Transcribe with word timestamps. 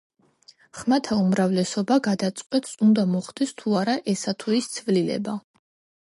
ხმათა 0.77 1.17
უმრავლესობა 1.23 1.97
გადაწყვეტს 2.07 2.73
უნდა 2.85 3.03
მოხდეს 3.11 3.53
თუ 3.59 3.75
არა 3.83 3.95
ესა 4.15 4.33
თუ 4.45 4.55
ის 4.61 4.71
ცვლილება. 4.79 5.37